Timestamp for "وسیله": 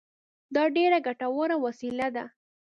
1.65-2.07